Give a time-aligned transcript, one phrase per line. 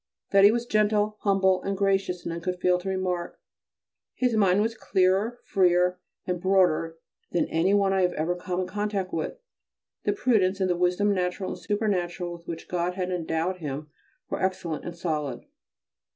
[0.31, 3.39] That he was gentle, humble, and gracious none could fail to remark.
[4.15, 6.97] His mind was clearer, freer, and broader
[7.31, 9.37] than any other I have come in contact with;
[10.03, 13.91] the prudence and the wisdom natural and supernatural with which God had endowed him
[14.27, 15.45] were excellent and solid.